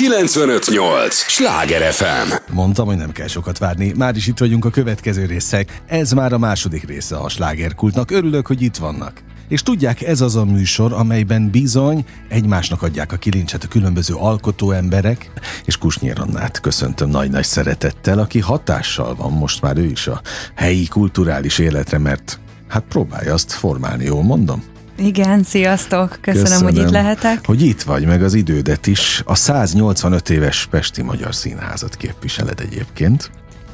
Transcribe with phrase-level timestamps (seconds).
[0.00, 1.14] 958!
[1.14, 2.52] Sláger FM!
[2.52, 3.92] Mondtam, hogy nem kell sokat várni.
[3.96, 5.82] Már is itt vagyunk a következő részek.
[5.86, 8.10] Ez már a második része a slágerkultnak.
[8.10, 9.22] Örülök, hogy itt vannak.
[9.48, 14.70] És tudják, ez az a műsor, amelyben bizony egymásnak adják a kilincset a különböző alkotó
[14.70, 15.30] emberek,
[15.64, 20.20] és Kusnyér Annát köszöntöm nagy-nagy szeretettel, aki hatással van most már ő is a
[20.54, 22.38] helyi kulturális életre, mert
[22.68, 24.62] hát próbálja azt formálni, jól mondom?
[25.00, 26.18] Igen, sziasztok!
[26.20, 27.46] Köszönöm, Köszönöm, hogy itt lehetek.
[27.46, 29.22] Hogy itt vagy, meg az idődet is.
[29.24, 33.30] A 185 éves Pesti Magyar Színházat képviseled egyébként.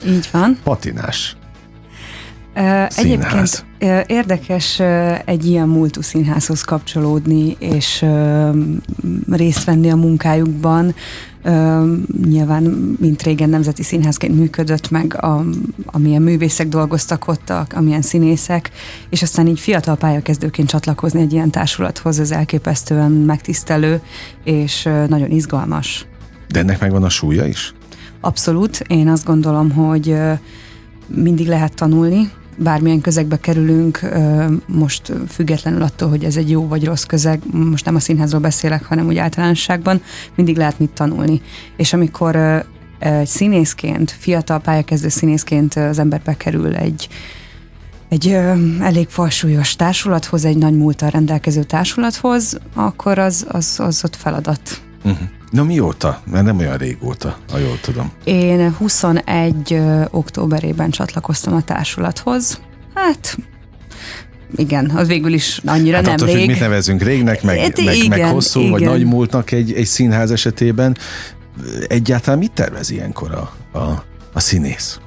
[0.07, 0.59] Így van.
[0.62, 1.37] Patinás.
[2.96, 3.65] Egyébként
[4.06, 4.80] érdekes
[5.24, 8.05] egy ilyen múltú színházhoz kapcsolódni, és
[9.30, 10.95] részt venni a munkájukban.
[12.24, 12.62] Nyilván,
[13.00, 15.45] mint régen nemzeti színházként működött meg, a,
[15.87, 18.70] amilyen művészek dolgoztak ott, amilyen színészek,
[19.11, 24.00] és aztán így fiatal pályakezdőként csatlakozni egy ilyen társulathoz, ez elképesztően megtisztelő,
[24.45, 26.06] és nagyon izgalmas.
[26.48, 27.75] De ennek megvan a súlya is?
[28.20, 28.83] Abszolút.
[28.86, 30.16] Én azt gondolom, hogy
[31.06, 34.01] mindig lehet tanulni, bármilyen közegbe kerülünk,
[34.67, 38.85] most függetlenül attól, hogy ez egy jó vagy rossz közeg, most nem a színházról beszélek,
[38.85, 40.03] hanem úgy általánosságban,
[40.35, 41.41] mindig lehet mit tanulni.
[41.77, 42.65] És amikor
[42.99, 47.09] egy színészként, fiatal pályakezdő színészként az ember bekerül egy
[48.09, 54.17] egy ö, elég falsúlyos társulathoz, egy nagy múltal rendelkező társulathoz, akkor az, az, az ott
[54.17, 54.81] feladat.
[55.05, 55.29] Uh-huh.
[55.50, 56.20] Na mióta?
[56.30, 58.12] Mert nem olyan régóta, ha jól tudom.
[58.25, 62.61] Én 21 ö, októberében csatlakoztam a társulathoz.
[62.94, 63.36] Hát
[64.56, 66.36] igen, az végül is annyira hát nem attól, rég.
[66.36, 68.70] Hogy mit nevezünk régnek, meg, hát, meg, igen, meg hosszú, igen.
[68.70, 70.97] vagy nagy múltnak egy, egy színház esetében.
[71.88, 74.98] Egyáltalán mit tervez ilyenkor a, a, a színész?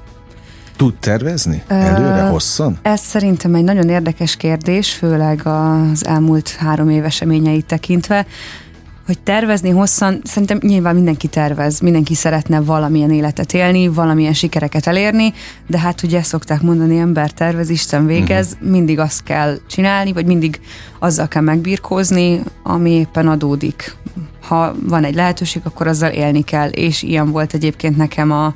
[0.76, 1.62] Tud tervezni?
[1.66, 2.78] Előre, hosszan?
[2.82, 8.26] Ez szerintem egy nagyon érdekes kérdés, főleg az elmúlt három év eseményeit tekintve
[9.10, 15.32] hogy tervezni hosszan, szerintem nyilván mindenki tervez, mindenki szeretne valamilyen életet élni, valamilyen sikereket elérni,
[15.66, 18.70] de hát ugye szokták mondani, ember tervez, Isten végez, uh-huh.
[18.70, 20.60] mindig azt kell csinálni, vagy mindig
[20.98, 23.96] azzal kell megbirkózni, ami éppen adódik.
[24.42, 28.54] Ha van egy lehetőség, akkor azzal élni kell, és ilyen volt egyébként nekem a,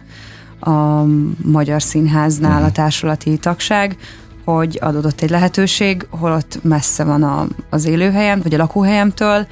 [0.71, 1.04] a
[1.44, 2.66] Magyar Színháznál uh-huh.
[2.66, 3.97] a társulati tagság,
[4.44, 9.47] hogy adódott egy lehetőség, holott messze van a, az élőhelyem, vagy a lakóhelyemtől,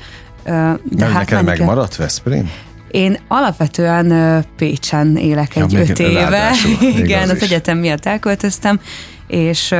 [0.45, 2.51] de hát neked megmaradt Veszprém?
[2.91, 6.51] Én alapvetően Pécsen élek ja, egy öt éve.
[6.99, 8.81] Igen, az, az egyetem miatt elköltöztem,
[9.27, 9.75] és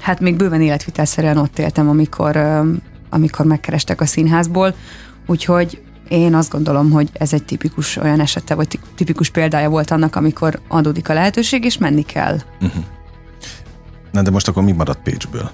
[0.00, 2.36] hát még bőven életvitelszerűen ott éltem, amikor,
[3.10, 4.74] amikor megkerestek a színházból,
[5.26, 10.16] úgyhogy én azt gondolom, hogy ez egy tipikus olyan esete, vagy tipikus példája volt annak,
[10.16, 12.38] amikor adódik a lehetőség, és menni kell.
[12.60, 12.84] Uh-huh.
[14.12, 15.50] Na de most akkor mi maradt Pécsből?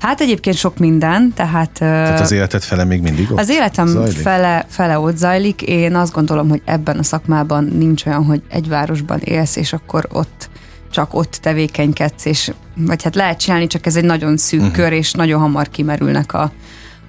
[0.00, 1.70] Hát egyébként sok minden, tehát...
[1.72, 4.16] Tehát az életed fele még mindig ott Az életem zajlik?
[4.16, 5.62] fele, fele ott zajlik.
[5.62, 10.08] Én azt gondolom, hogy ebben a szakmában nincs olyan, hogy egy városban élsz, és akkor
[10.12, 10.50] ott
[10.90, 14.74] csak ott tevékenykedsz, és vagy hát lehet csinálni, csak ez egy nagyon szűk uh-huh.
[14.74, 16.52] kör, és nagyon hamar kimerülnek a,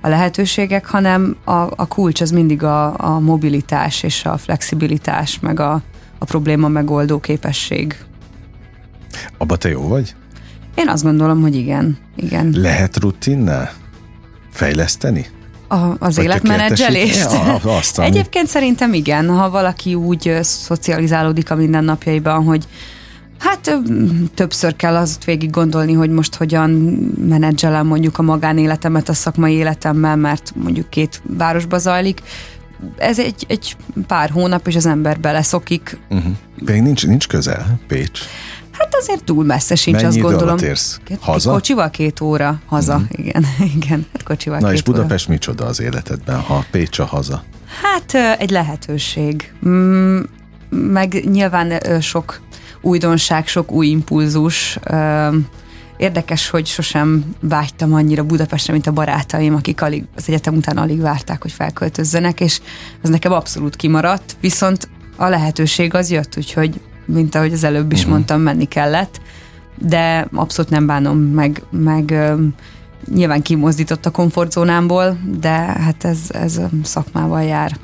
[0.01, 5.59] a lehetőségek, hanem a, a kulcs az mindig a, a mobilitás és a flexibilitás, meg
[5.59, 5.81] a,
[6.17, 7.95] a probléma megoldó képesség.
[9.37, 10.15] Abba te jó vagy?
[10.79, 11.97] Én azt gondolom, hogy igen.
[12.15, 12.53] igen.
[12.55, 13.71] Lehet rutinnál
[14.51, 15.25] fejleszteni?
[15.67, 17.31] A, az Vagy életmenedzselést?
[17.31, 22.67] Ja, azt, Egyébként szerintem igen, ha valaki úgy szocializálódik a mindennapjaiban, hogy
[23.39, 23.79] Hát
[24.33, 26.69] többször kell azt végig gondolni, hogy most hogyan
[27.27, 32.21] menedzselem mondjuk a magánéletemet a szakmai életemmel, mert mondjuk két városba zajlik.
[32.97, 33.75] Ez egy, egy
[34.07, 35.97] pár hónap, és az ember beleszokik.
[36.09, 36.33] Uh-huh.
[36.65, 38.19] Még nincs, nincs közel Pécs.
[38.79, 40.57] Hát azért túl messze sincs, Mennyi azt gondolom.
[40.57, 40.99] Érsz?
[41.19, 41.51] Haza?
[41.51, 43.19] Kocsival két óra haza, uh-huh.
[43.19, 43.45] igen,
[43.75, 45.33] igen, hát kocsival Na két és Budapest óra.
[45.33, 47.43] micsoda az életedben, ha Pécs a haza?
[47.81, 49.53] Hát egy lehetőség.
[49.67, 50.19] Mm,
[50.69, 52.39] meg nyilván sok
[52.81, 54.79] újdonság, sok új impulzus.
[55.97, 61.01] Érdekes, hogy sosem vágytam annyira Budapestre, mint a barátaim, akik alig, az egyetem után alig
[61.01, 62.61] várták, hogy felköltözzenek, és
[63.03, 66.81] ez nekem abszolút kimaradt, viszont a lehetőség az jött, úgyhogy
[67.13, 68.13] mint ahogy az előbb is uh-huh.
[68.13, 69.21] mondtam, menni kellett,
[69.77, 72.15] de abszolút nem bánom, meg, meg
[73.13, 77.77] nyilván kimozdított a komfortzónámból, de hát ez, ez szakmával jár.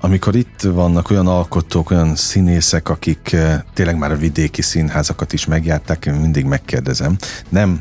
[0.00, 3.36] Amikor itt vannak olyan alkotók, olyan színészek, akik
[3.74, 7.16] tényleg már a vidéki színházakat is megjárták, én mindig megkérdezem,
[7.48, 7.80] nem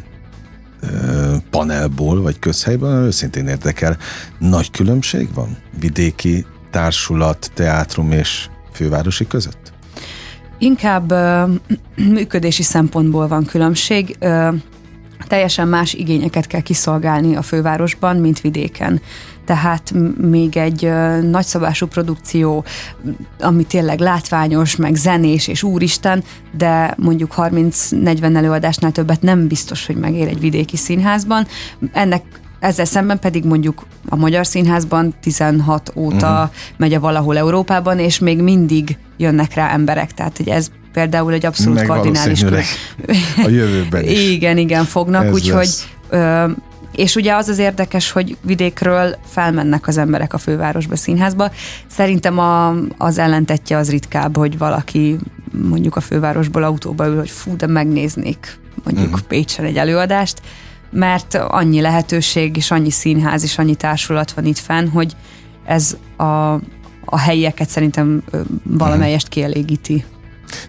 [1.49, 3.97] panelból vagy közhelyben, hanem őszintén érdekel.
[4.39, 9.60] Nagy különbség van vidéki társulat, teátrum és fővárosi között?
[10.61, 11.13] Inkább
[12.15, 14.17] működési szempontból van különbség.
[15.27, 19.01] Teljesen más igényeket kell kiszolgálni a fővárosban, mint vidéken.
[19.45, 20.91] Tehát még egy
[21.21, 22.63] nagyszabású produkció,
[23.39, 26.23] ami tényleg látványos, meg zenés és úristen,
[26.57, 31.47] de mondjuk 30-40 előadásnál többet nem biztos, hogy megér egy vidéki színházban.
[31.91, 32.23] Ennek
[32.61, 36.49] ezzel szemben pedig mondjuk a Magyar Színházban 16 óta uh-huh.
[36.77, 40.11] megy a valahol Európában, és még mindig jönnek rá emberek.
[40.11, 42.43] Tehát, hogy ez például egy abszolút Meg kardinális
[43.45, 44.29] a jövőben is.
[44.29, 45.69] igen, igen, fognak, úgyhogy
[46.91, 51.51] és ugye az az érdekes, hogy vidékről felmennek az emberek a fővárosba, színházba.
[51.87, 55.17] Szerintem a, az ellentetje az ritkább, hogy valaki
[55.69, 59.27] mondjuk a fővárosból autóba ül, hogy fú, de megnéznék mondjuk uh-huh.
[59.27, 60.41] Pécsen egy előadást,
[60.91, 65.15] mert annyi lehetőség, és annyi színház, és annyi társulat van itt fenn, hogy
[65.65, 66.53] ez a,
[67.05, 68.23] a helyieket szerintem
[68.63, 69.33] valamelyest mhm.
[69.33, 70.05] kielégíti.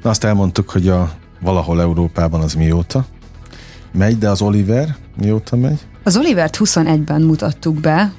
[0.02, 3.04] Na azt elmondtuk, hogy a valahol Európában az mióta
[3.92, 5.80] megy, de az Oliver mióta megy?
[6.02, 8.12] Az Olivert 21-ben mutattuk be,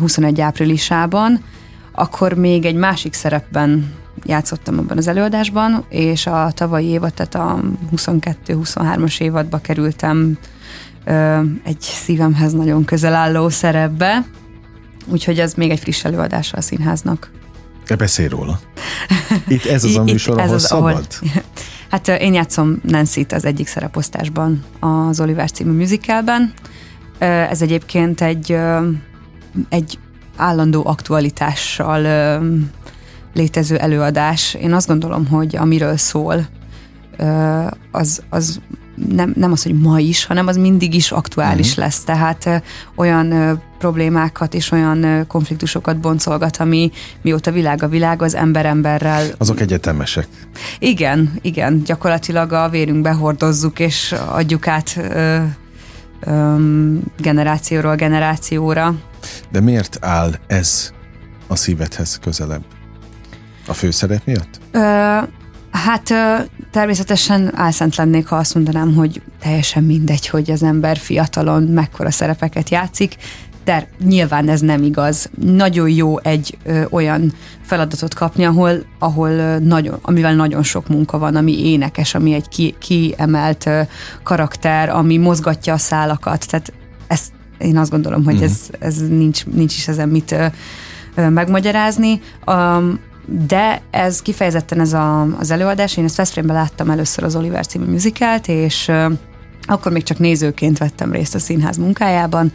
[0.00, 1.44] 21 áprilisában,
[1.92, 3.92] akkor még egy másik szerepben
[4.24, 7.60] játszottam abban az előadásban, és a tavalyi évad, tehát a
[7.96, 10.38] 22-23-as évadba kerültem
[11.64, 14.24] egy szívemhez nagyon közel álló szerepbe,
[15.06, 17.30] úgyhogy ez még egy friss előadása a színháznak.
[17.86, 18.60] De beszélj róla.
[19.48, 20.92] Itt ez az a műsor, ahol az, szabad?
[20.92, 21.02] Ahol,
[21.90, 26.52] hát én játszom Nancy-t az egyik szereposztásban az Oliver című musicalben.
[27.18, 28.56] Ez egyébként egy,
[29.68, 29.98] egy
[30.36, 32.40] állandó aktualitással
[33.34, 34.54] létező előadás.
[34.54, 36.46] Én azt gondolom, hogy amiről szól,
[37.90, 38.60] az, az
[39.08, 41.84] nem, nem az, hogy ma is, hanem az mindig is aktuális uh-huh.
[41.84, 42.04] lesz.
[42.04, 42.62] Tehát
[42.94, 46.90] olyan problémákat és olyan konfliktusokat boncolgat, ami
[47.22, 49.26] mióta világ a világ, az ember emberrel.
[49.38, 50.26] Azok egyetemesek.
[50.78, 51.82] Igen, igen.
[51.82, 55.42] Gyakorlatilag a vérünkbe hordozzuk és adjuk át ö,
[56.20, 56.56] ö,
[57.18, 58.94] generációról generációra.
[59.50, 60.92] De miért áll ez
[61.46, 62.62] a szívedhez közelebb?
[63.66, 64.60] A főszerep miatt?
[64.72, 65.18] Ö,
[65.72, 66.12] Hát
[66.70, 72.68] természetesen álszent lennék, ha azt mondanám, hogy teljesen mindegy, hogy az ember fiatalon mekkora szerepeket
[72.68, 73.16] játszik,
[73.64, 75.30] de nyilván ez nem igaz.
[75.40, 77.32] Nagyon jó egy ö, olyan
[77.62, 82.48] feladatot kapni, ahol, ahol ö, nagyon, amivel nagyon sok munka van, ami énekes, ami egy
[82.48, 83.80] ki, kiemelt ö,
[84.22, 86.48] karakter, ami mozgatja a szálakat.
[86.48, 86.72] Tehát
[87.06, 88.42] ezt én azt gondolom, hogy mm.
[88.42, 90.46] ez, ez nincs, nincs is ezen mit ö,
[91.14, 92.20] ö, megmagyarázni.
[92.46, 97.66] Um, de ez kifejezetten ez a, az előadás, én ezt Veszprémben láttam először az Oliver
[97.66, 98.90] című muzikát, és
[99.62, 102.52] akkor még csak nézőként vettem részt a színház munkájában,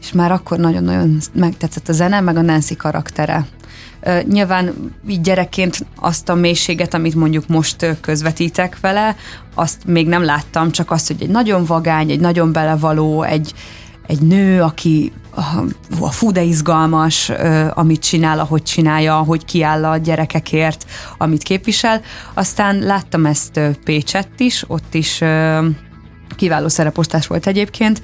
[0.00, 3.46] és már akkor nagyon-nagyon megtetszett a zene, meg a Nancy karaktere.
[4.28, 9.16] Nyilván így gyerekként azt a mélységet, amit mondjuk most közvetítek vele,
[9.54, 13.54] azt még nem láttam, csak azt, hogy egy nagyon vagány, egy nagyon belevaló, egy,
[14.06, 15.12] egy nő, aki
[16.00, 17.32] a fú, de izgalmas,
[17.74, 20.86] amit csinál, ahogy csinálja, hogy kiáll a gyerekekért,
[21.18, 22.00] amit képvisel.
[22.34, 25.20] Aztán láttam ezt Pécsett is, ott is
[26.36, 28.02] kiváló szereposztás volt egyébként,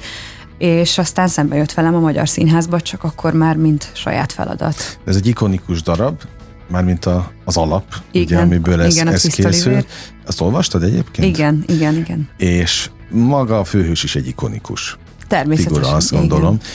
[0.58, 4.98] és aztán szembe jött velem a Magyar Színházba, csak akkor már mint saját feladat.
[5.04, 6.20] Ez egy ikonikus darab,
[6.68, 9.84] mármint a, az alap, igen, ugye, amiből ez, igen, ez készül.
[10.26, 11.36] Azt olvastad egyébként?
[11.36, 12.28] Igen, igen, igen.
[12.36, 14.98] És maga a főhős is egy ikonikus
[15.30, 15.82] Természetesen.
[15.82, 16.54] figura, azt gondolom.
[16.54, 16.66] Igen.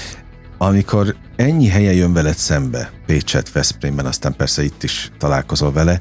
[0.58, 6.00] Amikor ennyi helyen jön veled szembe, Pécset, Veszprémben, aztán persze itt is találkozol vele,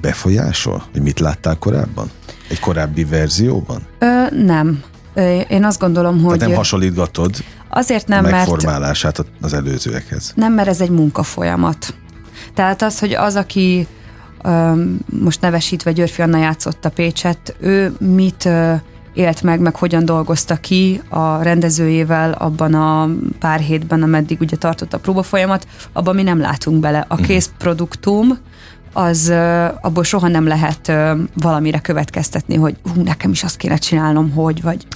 [0.00, 2.10] befolyásol, hogy mit láttál korábban?
[2.48, 3.82] Egy korábbi verzióban?
[3.98, 4.82] Ö, nem.
[5.48, 6.32] Én azt gondolom, hogy...
[6.32, 7.30] Tehát nem hasonlítgatod
[7.68, 10.32] azért nem, a megformálását mert, az előzőekhez?
[10.34, 11.94] Nem, mert ez egy munkafolyamat.
[12.54, 13.86] Tehát az, hogy az, aki
[15.20, 18.48] most nevesítve Györfi Anna játszotta Pécset, ő mit
[19.16, 23.08] élt meg, meg hogyan dolgozta ki a rendezőjével abban a
[23.38, 27.04] pár hétben, ameddig ugye tartott a próbafolyamat, abban mi nem látunk bele.
[27.08, 27.22] A mhm.
[27.22, 28.38] kész produktum,
[28.92, 29.32] az
[29.80, 30.92] abból soha nem lehet
[31.34, 34.86] valamire következtetni, hogy hú, nekem is azt kéne csinálnom, hogy, vagy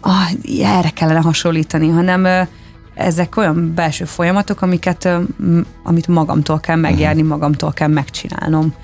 [0.00, 0.30] ah,
[0.60, 2.48] erre kellene hasonlítani, hanem
[2.94, 5.08] ezek olyan belső folyamatok, amiket,
[5.82, 7.30] amit magamtól kell megjárni, mhm.
[7.30, 8.74] magamtól kell megcsinálnom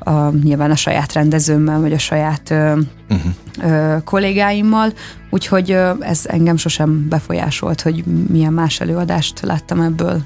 [0.00, 2.80] a, nyilván a saját rendezőmmel, vagy a saját ö,
[3.10, 3.32] uh-huh.
[3.62, 4.92] ö, kollégáimmal,
[5.30, 10.22] úgyhogy ö, ez engem sosem befolyásolt, hogy milyen más előadást láttam ebből.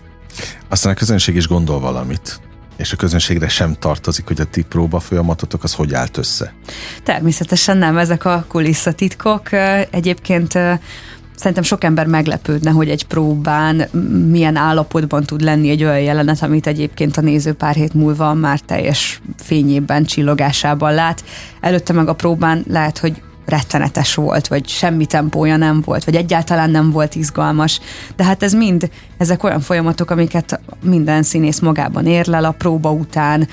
[0.69, 2.41] Aztán a közönség is gondol valamit
[2.77, 6.53] és a közönségre sem tartozik, hogy a ti próba folyamatotok az hogy állt össze?
[7.03, 9.53] Természetesen nem, ezek a kulisszatitkok.
[9.91, 10.59] Egyébként
[11.37, 13.77] Szerintem sok ember meglepődne, hogy egy próbán
[14.31, 18.61] milyen állapotban tud lenni egy olyan jelenet, amit egyébként a néző pár hét múlva már
[18.61, 21.25] teljes fényében, csillogásában lát.
[21.61, 26.71] Előtte meg a próbán lehet, hogy rettenetes volt, vagy semmi tempója nem volt, vagy egyáltalán
[26.71, 27.81] nem volt izgalmas.
[28.17, 33.49] De hát ez mind, ezek olyan folyamatok, amiket minden színész magában érlel a próba után,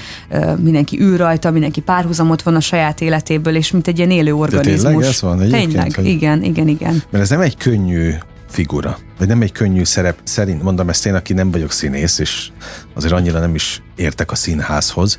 [0.57, 4.81] mindenki ül rajta, mindenki párhuzamot van a saját életéből, és mint egy ilyen élő organizmus.
[4.81, 6.05] De tényleg ez van Tényleg, hogy...
[6.05, 7.03] igen, igen, igen.
[7.10, 8.13] Mert ez nem egy könnyű
[8.50, 12.50] figura, vagy nem egy könnyű szerep, szerint mondom ezt én, aki nem vagyok színész, és
[12.93, 15.17] azért annyira nem is értek a színházhoz,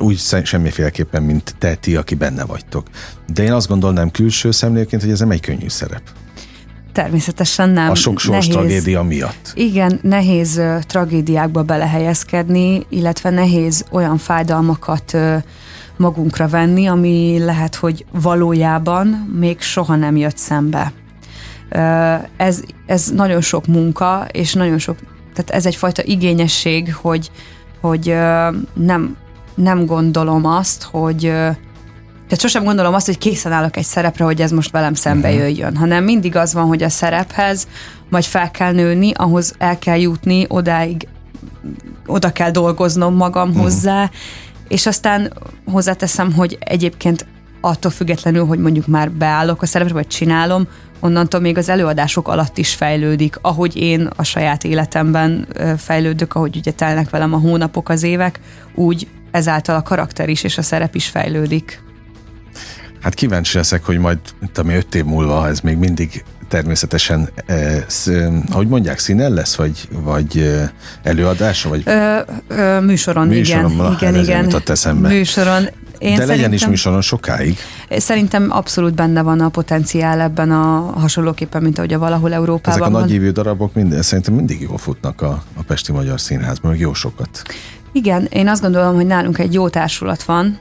[0.00, 2.86] úgy semmiféleképpen, mint te, ti, aki benne vagytok.
[3.32, 6.02] De én azt gondolnám külső szemlélként, hogy ez nem egy könnyű szerep.
[6.92, 7.90] Természetesen nem.
[7.90, 9.52] A sok sors nehéz, tragédia miatt.
[9.54, 15.42] Igen, nehéz uh, tragédiákba belehelyezkedni, illetve nehéz olyan fájdalmakat uh,
[15.96, 19.06] magunkra venni, ami lehet, hogy valójában
[19.38, 20.92] még soha nem jött szembe.
[21.70, 24.96] Uh, ez, ez nagyon sok munka, és nagyon sok,
[25.34, 27.30] tehát ez egyfajta igényesség, hogy,
[27.80, 29.16] hogy uh, nem
[29.62, 31.20] nem gondolom azt, hogy
[32.30, 35.42] tehát sosem gondolom azt, hogy készen állok egy szerepre, hogy ez most velem szembe uh-huh.
[35.42, 37.68] jöjjön, hanem mindig az van, hogy a szerephez
[38.08, 41.08] majd fel kell nőni, ahhoz el kell jutni, odáig
[42.06, 43.62] oda kell dolgoznom magam uh-huh.
[43.62, 44.10] hozzá,
[44.68, 45.32] és aztán
[45.66, 47.26] hozzáteszem, hogy egyébként
[47.60, 50.66] attól függetlenül, hogy mondjuk már beállok a szerepre, vagy csinálom,
[51.00, 56.70] onnantól még az előadások alatt is fejlődik, ahogy én a saját életemben fejlődök, ahogy ugye
[56.70, 58.40] telnek velem a hónapok, az évek,
[58.74, 61.82] úgy ezáltal a karakter is és a szerep is fejlődik.
[63.00, 64.18] Hát kíváncsi leszek, hogy majd,
[64.54, 68.10] ami öt év múlva, ez még mindig természetesen, eh, sz,
[68.50, 70.68] ahogy mondják, színen lesz, vagy, vagy eh,
[71.02, 71.68] előadása?
[71.68, 71.82] Vagy...
[71.84, 72.18] Ö,
[72.48, 73.92] ö, műsoron, műsoron, igen.
[73.92, 74.62] igen, igen.
[74.66, 75.08] eszembe.
[75.08, 75.68] Műsoron.
[75.98, 77.58] Én De legyen is műsoron sokáig.
[77.90, 82.94] Szerintem abszolút benne van a potenciál ebben a hasonlóképpen, mint ahogy a valahol Európában Ezek
[82.94, 86.94] a nagyívű darabok minden, szerintem mindig jól futnak a, a Pesti Magyar Színházban, meg jó
[86.94, 87.42] sokat.
[87.92, 90.58] Igen, én azt gondolom, hogy nálunk egy jó társulat van,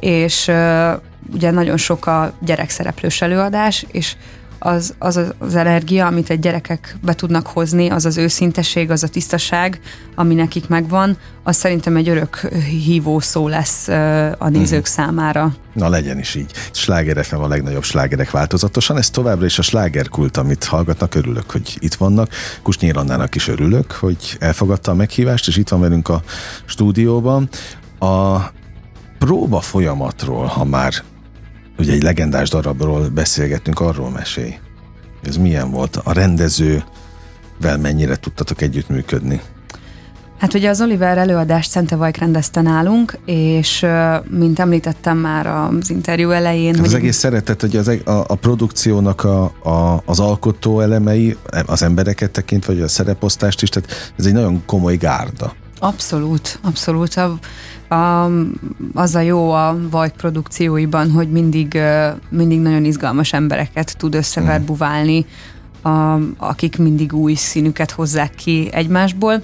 [0.00, 0.92] és uh,
[1.32, 4.16] ugye nagyon sok a gyerekszereplős előadás, és
[4.58, 9.08] az, az az energia, amit egy gyerekek be tudnak hozni, az az őszinteség, az a
[9.08, 9.80] tisztaság,
[10.14, 12.36] ami nekik megvan, az szerintem egy örök
[12.84, 13.88] hívó szó lesz
[14.38, 14.82] a nézők mm.
[14.82, 15.54] számára.
[15.72, 16.50] Na legyen is így.
[16.70, 18.96] Sláger FM a legnagyobb slágerek változatosan.
[18.96, 21.14] Ez továbbra is a slágerkult, amit hallgatnak.
[21.14, 22.30] Örülök, hogy itt vannak.
[22.62, 26.22] Kusnyér Annának is örülök, hogy elfogadta a meghívást, és itt van velünk a
[26.64, 27.48] stúdióban.
[27.98, 28.38] A
[29.18, 30.92] próba folyamatról, ha már
[31.78, 34.58] ugye egy legendás darabról beszélgettünk, arról mesélj.
[35.22, 35.96] Ez milyen volt?
[35.96, 39.40] A rendezővel mennyire tudtatok együttműködni?
[40.38, 43.86] Hát ugye az Oliver előadást Szente Vajk rendezte nálunk, és
[44.30, 46.74] mint említettem már az interjú elején...
[46.74, 51.36] Hát hogy az egész szeretet, hogy az, a, a produkciónak a, a, az alkotó elemei,
[51.66, 55.52] az embereket tekintve, vagy a szereposztást is, tehát ez egy nagyon komoly gárda.
[55.78, 57.14] Abszolút, abszolút.
[57.14, 57.38] A,
[57.88, 58.30] a,
[58.94, 61.78] az a jó a Vajk produkcióiban, hogy mindig,
[62.28, 65.26] mindig nagyon izgalmas embereket tud összeverbuválni,
[65.82, 69.42] a, akik mindig új színüket hozzák ki egymásból.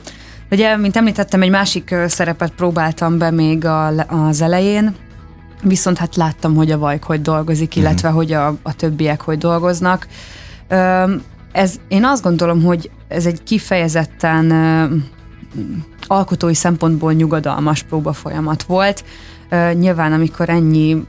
[0.50, 4.94] Ugye, mint említettem, egy másik szerepet próbáltam be még a, az elején,
[5.62, 7.78] viszont hát láttam, hogy a Vajk hogy dolgozik, mhm.
[7.78, 10.06] illetve hogy a, a többiek hogy dolgoznak.
[11.52, 14.52] Ez, én azt gondolom, hogy ez egy kifejezetten
[16.06, 19.04] alkotói szempontból nyugodalmas próba folyamat volt.
[19.72, 21.06] Nyilván, amikor ennyi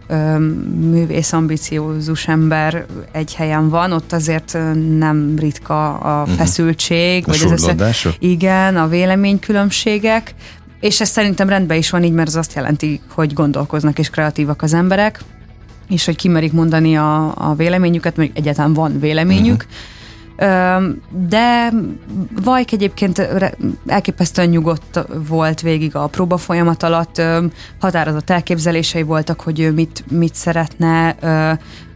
[0.80, 4.58] művész, ambiciózus ember egy helyen van, ott azért
[4.98, 6.32] nem ritka a mhm.
[6.32, 7.28] feszültség.
[7.28, 7.42] Uh-huh.
[7.42, 8.16] vagy az össze...
[8.20, 10.36] Igen, a véleménykülönbségek,
[10.80, 14.62] és ez szerintem rendben is van így, mert az azt jelenti, hogy gondolkoznak és kreatívak
[14.62, 15.20] az emberek,
[15.90, 19.94] és hogy kimerik mondani a, a véleményüket, mert egyáltalán van véleményük, uh-huh
[21.27, 21.72] de
[22.44, 23.30] Vajk egyébként
[23.88, 27.22] elképesztően nyugodt volt végig a próba folyamat alatt,
[27.80, 31.15] határozott elképzelései voltak, hogy ő mit, mit szeretne.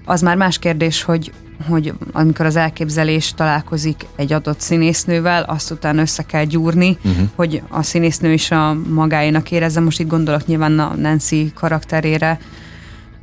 [0.05, 1.31] Az már más kérdés, hogy
[1.67, 7.27] hogy amikor az elképzelés találkozik egy adott színésznővel, azt utána össze kell gyúrni, uh-huh.
[7.35, 9.79] hogy a színésznő is a magáénak érezze.
[9.79, 12.39] Most itt gondolok nyilván a Nancy karakterére.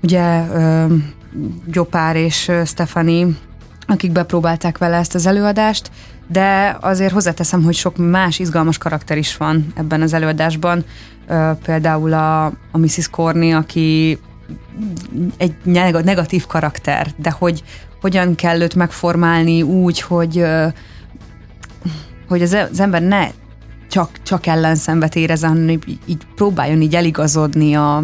[0.02, 0.42] Ugye
[1.66, 3.36] Gyopár és Stefani
[3.86, 5.90] akik bepróbálták vele ezt az előadást,
[6.28, 10.84] de azért hozzáteszem, hogy sok más izgalmas karakter is van ebben az előadásban.
[11.62, 13.08] Például a, a Mrs.
[13.10, 14.18] Corny, aki
[15.36, 17.62] egy negatív karakter, de hogy
[18.00, 20.44] hogyan kell őt megformálni úgy, hogy
[22.28, 23.28] hogy az, az ember ne
[23.90, 27.96] csak, csak ellenszenvet érezzen, hanem így, így próbáljon így eligazodni a,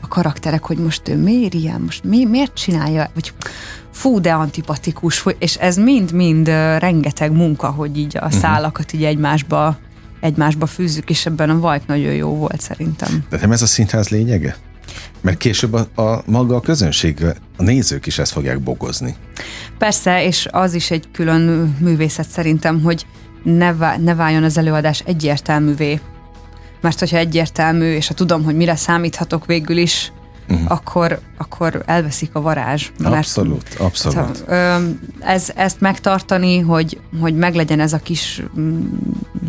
[0.00, 3.32] a karakterek, hogy most ő miért ilyen, most mi, miért csinálja, vagy
[4.00, 8.36] fú, de antipatikus, és ez mind-mind rengeteg munka, hogy így a mhm.
[8.36, 9.78] szálakat így egymásba,
[10.20, 13.24] egymásba fűzzük, és ebben a Vajk nagyon jó volt szerintem.
[13.30, 14.56] De nem ez a színház lényege?
[15.20, 17.24] Mert később a, a maga a közönség,
[17.56, 19.14] a nézők is ezt fogják bogozni.
[19.78, 23.06] Persze, és az is egy külön művészet szerintem, hogy
[23.42, 26.00] ne, vá- ne váljon az előadás egyértelművé.
[26.80, 30.12] Mert hogyha egyértelmű, és ha tudom, hogy mire számíthatok végül is,
[30.50, 30.70] uh-huh.
[30.70, 32.90] akkor, akkor elveszik a varázs.
[33.02, 34.44] Abszolút, mert, abszolút.
[34.44, 34.82] Tehát,
[35.20, 38.80] ez, ezt megtartani, hogy, hogy meglegyen ez a kis, mm,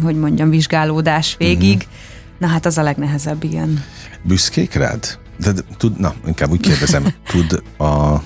[0.04, 1.92] hogy mondjam, vizsgálódás végig, uh-huh.
[2.38, 3.84] na hát az a legnehezebb, igen.
[4.24, 5.20] Büszkék rád?
[5.38, 8.22] De, tud, na, inkább úgy kérdezem, tud a,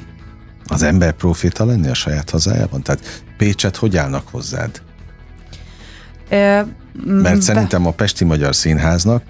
[0.68, 2.82] az ember proféta lenni a saját hazájában?
[2.82, 4.82] Tehát Pécset hogy állnak hozzád?
[6.30, 6.62] Ö,
[7.06, 9.24] Mert szerintem a Pesti Magyar Színháznak,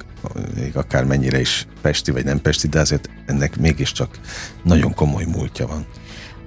[0.55, 4.20] még akár mennyire is Pesti vagy nem Pesti, de azért ennek mégiscsak
[4.63, 5.86] nagyon komoly múltja van.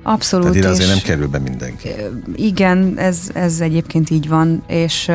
[0.03, 0.45] Abszolút.
[0.45, 1.89] Tehát ide azért nem kerül be mindenki.
[2.35, 5.11] Igen, ez, ez egyébként így van, és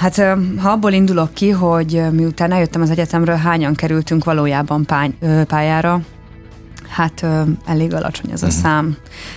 [0.00, 0.16] Hát
[0.58, 5.10] ha abból indulok ki, hogy miután eljöttem az egyetemről, hányan kerültünk valójában pály,
[5.46, 6.00] pályára,
[6.88, 7.26] hát
[7.66, 8.62] elég alacsony ez a uh-huh.
[8.62, 8.96] szám.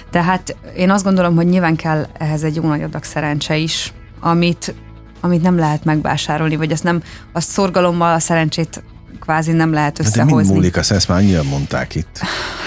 [0.09, 4.75] Tehát én azt gondolom, hogy nyilván kell ehhez egy jó nagy adag szerencse is, amit,
[5.23, 8.83] amit nem lehet megvásárolni, vagy azt nem, a szorgalommal a szerencsét
[9.19, 10.21] kvázi nem lehet összehozni.
[10.21, 12.19] Hát de mind múlik, azt ezt már annyian mondták itt.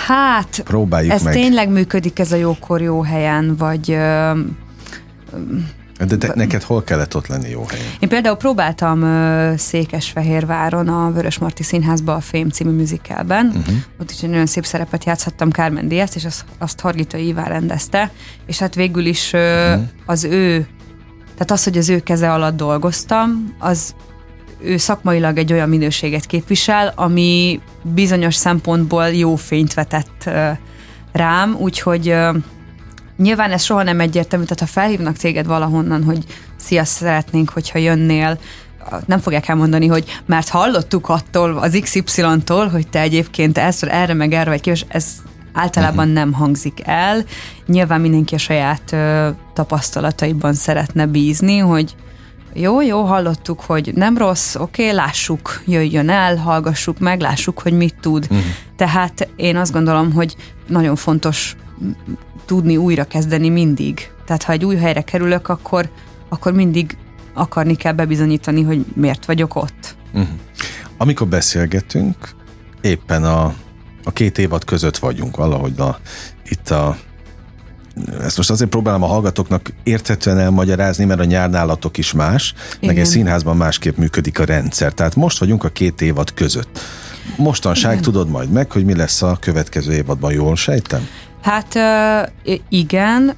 [0.06, 1.32] Hát, Próbáljuk ez meg.
[1.32, 4.38] tényleg működik ez a jókor jó helyen, vagy ö,
[6.04, 7.86] de te, neked hol kellett ott lenni jó helyen?
[7.98, 13.46] Én például próbáltam uh, Székesfehérváron a Vörös Marti Színházba a Fém című műzikelben.
[13.46, 13.75] Uh-huh.
[14.00, 18.10] Ott is egy nagyon szép szerepet játszhattam Carmen Diaz, és azt, azt Hargita Iván rendezte,
[18.46, 19.82] és hát végül is uh, uh-huh.
[20.06, 20.66] az ő,
[21.37, 23.95] tehát az, hogy az ő keze alatt dolgoztam, az
[24.61, 30.31] ő szakmailag egy olyan minőséget képvisel, ami bizonyos szempontból jó fényt vetett
[31.12, 32.14] rám, úgyhogy
[33.16, 36.25] Nyilván ez soha nem egyértelmű, tehát ha felhívnak téged valahonnan, hogy
[36.57, 38.38] szia, szeretnénk, hogyha jönnél,
[39.07, 44.33] nem fogják elmondani, hogy mert hallottuk attól az XY-tól, hogy te egyébként ezt, erre meg
[44.33, 45.07] erre vagy képes, ez
[45.56, 46.14] általában uh-huh.
[46.14, 47.25] nem hangzik el.
[47.66, 51.94] Nyilván mindenki a saját ö, tapasztalataiban szeretne bízni, hogy
[52.54, 57.72] jó, jó, hallottuk, hogy nem rossz, oké, okay, lássuk, jöjjön el, hallgassuk meg, lássuk, hogy
[57.72, 58.26] mit tud.
[58.30, 58.46] Uh-huh.
[58.76, 61.57] Tehát én azt gondolom, hogy nagyon fontos
[62.44, 64.11] tudni újra kezdeni mindig.
[64.24, 65.90] Tehát ha egy új helyre kerülök, akkor,
[66.28, 66.96] akkor mindig
[67.35, 69.96] akarni kell bebizonyítani, hogy miért vagyok ott.
[70.12, 70.28] Uh-huh.
[70.96, 72.35] Amikor beszélgetünk,
[72.81, 73.54] éppen a,
[74.07, 75.99] a két évad között vagyunk valahogy a,
[76.49, 76.97] itt a
[78.21, 82.79] ezt most azért próbálom a hallgatóknak érthetően elmagyarázni, mert a nyárnálatok is más, Igen.
[82.87, 84.92] meg egy színházban másképp működik a rendszer.
[84.92, 86.79] Tehát most vagyunk a két évad között.
[87.37, 88.03] Mostanság Igen.
[88.03, 91.09] tudod majd meg, hogy mi lesz a következő évadban, jól sejtem?
[91.42, 91.79] Hát
[92.69, 93.35] igen,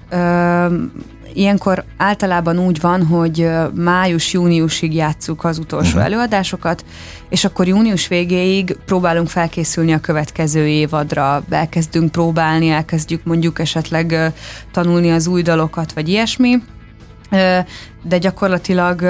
[1.33, 6.05] ilyenkor általában úgy van, hogy május-júniusig játsszuk az utolsó uh-huh.
[6.05, 6.85] előadásokat,
[7.29, 14.33] és akkor június végéig próbálunk felkészülni a következő évadra, elkezdünk próbálni, elkezdjük mondjuk esetleg
[14.73, 16.63] tanulni az új dalokat, vagy ilyesmi,
[18.03, 19.03] de gyakorlatilag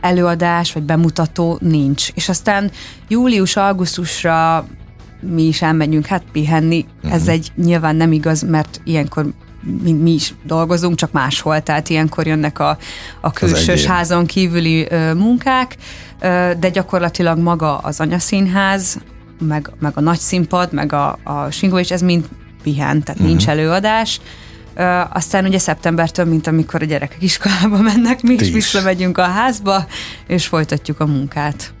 [0.00, 2.08] előadás vagy bemutató nincs.
[2.14, 2.70] És aztán
[3.08, 4.66] július-augusztusra
[5.20, 6.86] mi is elmegyünk hát pihenni.
[6.96, 7.12] Uh-huh.
[7.12, 9.26] Ez egy nyilván nem igaz, mert ilyenkor
[9.82, 12.78] mi, mi is dolgozunk, csak máshol, tehát ilyenkor jönnek a,
[13.20, 15.76] a külsős házon kívüli ö, munkák,
[16.20, 18.98] ö, de gyakorlatilag maga az anyaszínház,
[19.40, 22.28] meg, meg a nagy színpad, meg a, a singó, és ez mind
[22.62, 23.26] pihen, tehát uh-huh.
[23.26, 24.20] nincs előadás.
[24.74, 29.22] Ö, aztán ugye szeptembertől, mint amikor a gyerekek iskolába mennek, mi is, is visszamegyünk a
[29.22, 29.86] házba,
[30.26, 31.72] és folytatjuk a munkát.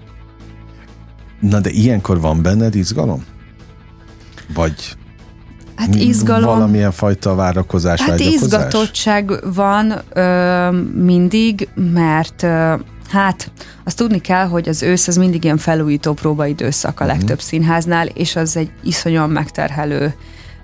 [1.40, 3.24] Na de ilyenkor van benned izgalom?
[4.54, 4.96] Vagy
[5.78, 6.44] Hát izgalom.
[6.44, 12.74] Valamilyen fajta várakozás, Hát izgatottság van ö, mindig, mert ö,
[13.08, 13.50] hát
[13.84, 17.18] azt tudni kell, hogy az ősz az mindig ilyen felújító próbaidőszak a uh-huh.
[17.18, 20.14] legtöbb színháznál, és az egy iszonyan megterhelő.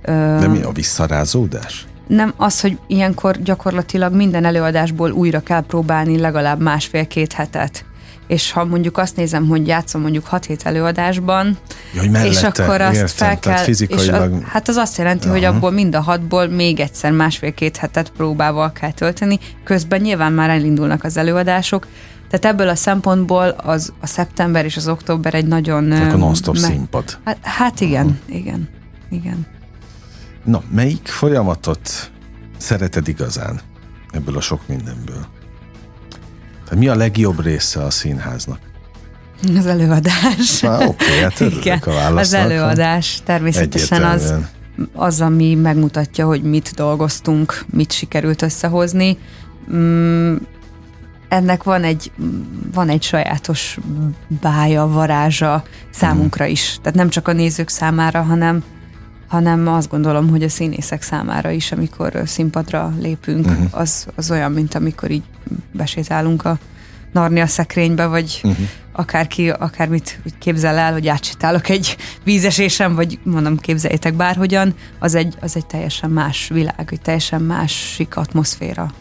[0.03, 1.87] Ö, de mi a visszarázódás?
[2.07, 7.85] Nem az, hogy ilyenkor gyakorlatilag minden előadásból újra kell próbálni legalább másfél-két hetet
[8.27, 11.59] és ha mondjuk azt nézem, hogy játszom mondjuk 6 hét előadásban,
[11.95, 14.33] Jaj, mellette, és akkor azt értem, fel kell, fizikailag...
[14.33, 15.35] és a, hát az azt jelenti, Aha.
[15.35, 20.51] hogy abból mind a hatból még egyszer másfél-két hetet próbával kell tölteni, közben nyilván már
[20.51, 21.87] elindulnak az előadások,
[22.31, 25.93] tehát ebből a szempontból az a szeptember és az október egy nagyon...
[25.93, 27.19] a non-stop me- színpad.
[27.25, 28.39] Hát, hát igen, Aha.
[28.39, 28.69] igen,
[29.11, 29.47] igen.
[30.45, 32.11] Na, melyik folyamatot
[32.57, 33.61] szereted igazán
[34.11, 35.27] ebből a sok mindenből?
[36.65, 38.59] Tehát mi a legjobb része a színháznak?
[39.57, 40.63] Az előadás.
[40.63, 42.21] Oké, okay, hát Igen, a válasznak.
[42.21, 44.35] Az előadás természetesen az,
[44.95, 49.19] az, ami megmutatja, hogy mit dolgoztunk, mit sikerült összehozni.
[49.73, 50.37] Mm,
[51.29, 52.13] ennek van egy,
[52.73, 53.79] van egy sajátos
[54.41, 56.79] bája, varázsa számunkra is.
[56.83, 58.63] Tehát nem csak a nézők számára, hanem
[59.27, 63.67] hanem azt gondolom, hogy a színészek számára is, amikor színpadra lépünk, uh-huh.
[63.71, 65.23] az, az olyan, mint amikor így
[65.73, 66.59] besétálunk a
[67.13, 68.67] Narnia szekrénybe, vagy uh-huh.
[68.93, 75.57] akárki, akármit képzel el, hogy átsétálok egy vízesésem, vagy mondom, képzeljétek bárhogyan, az egy, az
[75.57, 78.93] egy teljesen más világ, egy teljesen másik atmoszféra.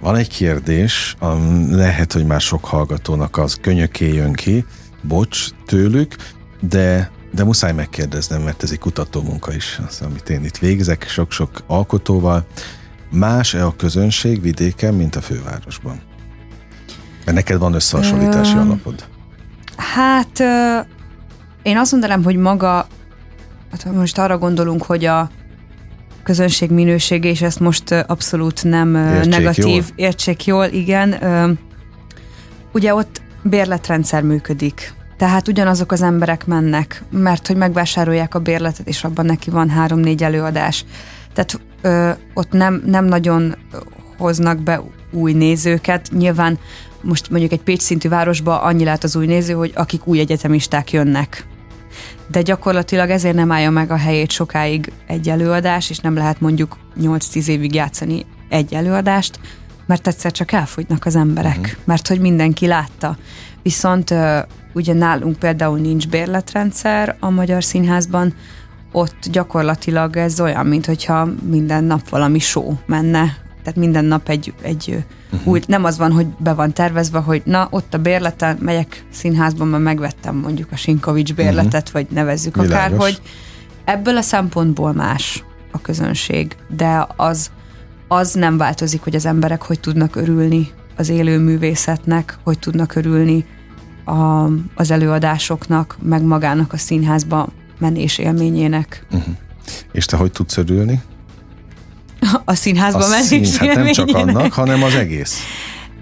[0.00, 1.16] Van egy kérdés,
[1.70, 4.64] lehet, hogy már sok hallgatónak az könyöké jön ki,
[5.02, 6.16] bocs tőlük,
[6.60, 11.08] de de muszáj megkérdeznem, mert ez egy kutató munka is, az, amit én itt végzek,
[11.08, 12.46] sok-sok alkotóval.
[13.10, 16.00] Más-e a közönség vidéken, mint a fővárosban?
[17.24, 19.04] Mert neked van összehasonlítási uh, alapod.
[19.76, 20.86] Hát uh,
[21.62, 22.86] én azt mondanám, hogy maga,
[23.70, 25.30] hát most arra gondolunk, hogy a
[26.22, 29.84] közönség minősége, és ezt most abszolút nem értsék negatív, jól.
[29.96, 31.12] értsék jól, igen.
[31.12, 31.58] Uh,
[32.72, 39.04] ugye ott bérletrendszer működik tehát ugyanazok az emberek mennek, mert hogy megvásárolják a bérletet, és
[39.04, 40.84] abban neki van három-négy előadás.
[41.34, 43.56] Tehát ö, ott nem, nem nagyon
[44.16, 46.08] hoznak be új nézőket.
[46.12, 46.58] Nyilván
[47.00, 50.92] most mondjuk egy Pécs szintű városba annyi lehet az új néző, hogy akik új egyetemisták
[50.92, 51.46] jönnek.
[52.28, 56.76] De gyakorlatilag ezért nem állja meg a helyét sokáig egy előadás, és nem lehet mondjuk
[57.00, 59.38] 8-10 évig játszani egy előadást,
[59.86, 61.76] mert egyszer csak elfogynak az emberek, uh-huh.
[61.84, 63.16] mert hogy mindenki látta.
[63.62, 64.14] Viszont
[64.72, 68.34] ugye nálunk például nincs bérletrendszer a Magyar Színházban,
[68.92, 73.36] ott gyakorlatilag ez olyan, mint hogyha minden nap valami show menne.
[73.62, 75.52] Tehát minden nap egy, egy uh-huh.
[75.52, 79.68] új, nem az van, hogy be van tervezve, hogy na, ott a bérleten megyek színházban,
[79.68, 81.92] mert megvettem mondjuk a Sinkovics bérletet, uh-huh.
[81.92, 82.76] vagy nevezzük Világos.
[82.76, 83.22] akár, hogy
[83.84, 87.50] ebből a szempontból más a közönség, de az,
[88.08, 93.44] az nem változik, hogy az emberek hogy tudnak örülni az élő művészetnek, hogy tudnak örülni
[94.04, 99.06] a, az előadásoknak, meg magának a színházba menés élményének.
[99.10, 99.34] Uh-huh.
[99.92, 101.02] És te hogy tudsz örülni?
[102.44, 105.40] A színházba a menés szín, hát nem csak annak, hanem az egész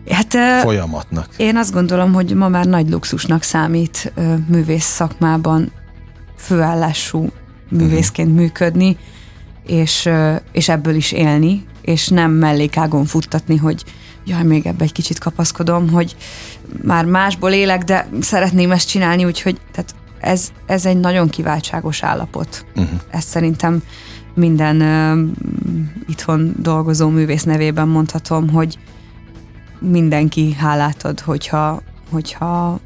[0.08, 1.28] hát, folyamatnak.
[1.36, 4.12] Én azt gondolom, hogy ma már nagy luxusnak számít
[4.46, 5.72] művész szakmában
[6.36, 7.28] főállású
[7.68, 8.42] művészként uh-huh.
[8.42, 8.96] működni,
[9.66, 10.08] és,
[10.52, 13.84] és ebből is élni, és nem mellékágon futtatni, hogy
[14.24, 16.16] jaj, még ebbe egy kicsit kapaszkodom, hogy
[16.82, 22.66] már másból élek, de szeretném ezt csinálni, úgyhogy tehát ez, ez egy nagyon kiváltságos állapot.
[22.76, 23.00] Uh-huh.
[23.10, 23.82] Ezt szerintem
[24.34, 25.28] minden uh,
[26.08, 28.78] itthon dolgozó művész nevében mondhatom, hogy
[29.78, 32.80] mindenki hálát ad, hogyha, hogyha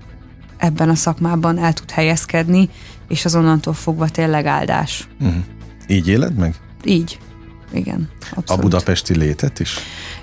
[0.57, 2.69] ebben a szakmában el tud helyezkedni,
[3.09, 5.09] és azonnantól fogva tényleg áldás.
[5.21, 5.43] Uh-huh.
[5.87, 6.55] Így éled meg?
[6.85, 7.19] Így.
[7.75, 8.09] Igen.
[8.35, 8.51] Abszolút.
[8.51, 9.79] A budapesti létet is?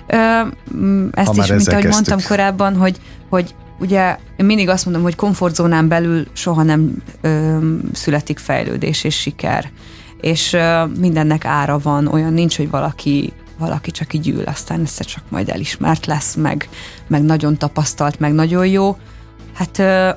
[0.06, 0.16] Ö,
[1.12, 1.90] ezt ha is, mint ahogy kezdtük.
[1.90, 7.58] mondtam korábban, hogy, hogy ugye én mindig azt mondom, hogy komfortzónán belül soha nem ö,
[7.92, 9.70] születik fejlődés és siker.
[10.20, 15.04] És ö, mindennek ára van, olyan nincs, hogy valaki valaki csak így ül, aztán össze
[15.04, 16.68] csak majd elismert lesz, meg,
[17.06, 18.96] meg nagyon tapasztalt, meg nagyon jó.
[19.52, 20.10] Hát ö,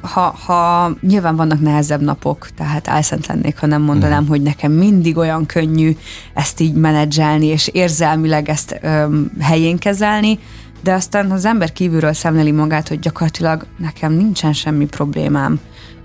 [0.00, 4.26] ha, ha nyilván vannak nehezebb napok, tehát álszent lennék, ha nem mondanám, mm.
[4.26, 5.96] hogy nekem mindig olyan könnyű
[6.34, 10.38] ezt így menedzselni, és érzelmileg ezt öm, helyén kezelni,
[10.82, 15.60] de aztán az ember kívülről szemleli magát, hogy gyakorlatilag nekem nincsen semmi problémám.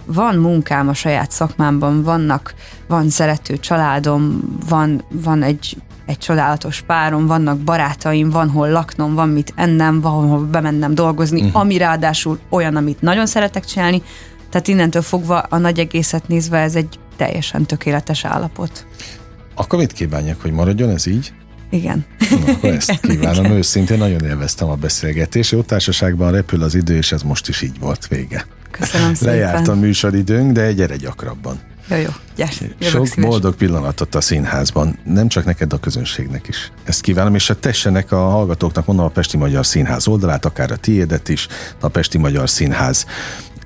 [0.05, 2.53] Van munkám a saját szakmámban, vannak,
[2.87, 9.29] van szerető családom, van, van egy egy csodálatos párom, vannak barátaim, van hol laknom, van
[9.29, 11.61] mit ennem, van hol bemennem dolgozni, uh-huh.
[11.61, 14.01] ami ráadásul olyan, amit nagyon szeretek csinálni,
[14.49, 18.85] tehát innentől fogva a nagy egészet nézve ez egy teljesen tökéletes állapot.
[19.55, 21.33] Akkor mit kívánjak, hogy maradjon ez így?
[21.69, 22.05] Igen.
[22.29, 23.45] Na, akkor ezt igen, kívánom.
[23.45, 23.57] Igen.
[23.57, 25.51] Őszintén nagyon élveztem a beszélgetést.
[25.51, 28.45] Jó társaságban repül az idő, és ez most is így volt vége.
[28.71, 29.33] Köszönöm szépen.
[29.33, 31.59] Lejárt a műsoridőnk, de gyere gyakrabban.
[31.89, 33.29] Jó, jó, gyersz, Sok szíves.
[33.29, 36.71] boldog pillanatot a színházban, nem csak neked, a közönségnek is.
[36.83, 41.29] Ezt kívánom, és tessenek a hallgatóknak, mondom a Pesti Magyar Színház oldalát, akár a tiédet
[41.29, 41.47] is,
[41.79, 43.05] a Pesti Magyar Színház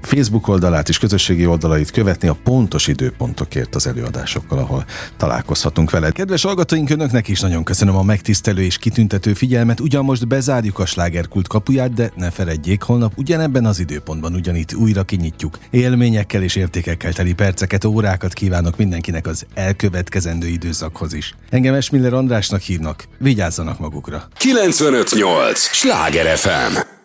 [0.01, 4.85] Facebook oldalát és közösségi oldalait követni a pontos időpontokért az előadásokkal, ahol
[5.17, 6.13] találkozhatunk veled.
[6.13, 9.79] Kedves hallgatóink, önöknek is nagyon köszönöm a megtisztelő és kitüntető figyelmet.
[9.79, 15.03] Ugyan most bezárjuk a slágerkult kapuját, de ne feledjék, holnap ugyanebben az időpontban ugyanitt újra
[15.03, 15.57] kinyitjuk.
[15.69, 21.35] Élményekkel és értékekkel teli perceket, órákat kívánok mindenkinek az elkövetkezendő időszakhoz is.
[21.49, 24.27] Engem Esmiller Andrásnak hívnak, vigyázzanak magukra.
[24.37, 25.59] 958!
[25.59, 26.97] Sláger FM!